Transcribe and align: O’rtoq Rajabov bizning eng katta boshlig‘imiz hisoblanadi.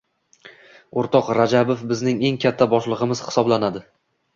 O’rtoq 1.01 1.29
Rajabov 1.41 1.85
bizning 1.95 2.27
eng 2.33 2.43
katta 2.49 2.71
boshlig‘imiz 2.77 3.27
hisoblanadi. 3.31 3.91